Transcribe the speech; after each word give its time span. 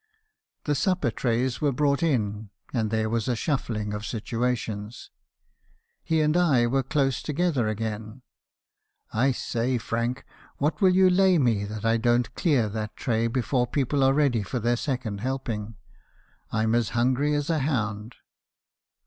"The 0.63 0.73
supper 0.73 1.11
trays 1.11 1.61
were 1.61 1.71
brought 1.71 2.01
in, 2.01 2.49
and 2.73 2.89
there 2.89 3.07
was 3.07 3.27
a 3.27 3.35
shuffling 3.35 3.93
of 3.93 4.03
situations. 4.03 5.11
He 6.03 6.21
and 6.21 6.35
I 6.35 6.65
were 6.65 6.81
close 6.81 7.21
together 7.21 7.67
again." 7.67 8.23
'I 9.13 9.33
say, 9.33 9.77
Frank, 9.77 10.25
what 10.57 10.81
will 10.81 10.89
you 10.95 11.07
lay 11.07 11.37
me 11.37 11.65
that 11.65 11.85
I 11.85 11.97
don't 11.97 12.33
clear 12.33 12.67
that 12.69 12.95
tray 12.97 13.27
before 13.27 13.67
people 13.67 14.03
are 14.03 14.11
ready 14.15 14.41
for 14.41 14.57
their 14.57 14.75
second 14.75 15.19
helping? 15.19 15.75
I 16.51 16.63
'm 16.63 16.73
as 16.73 16.89
hungry 16.97 17.35
as 17.35 17.51
a 17.51 17.59
hound.' 17.59 18.15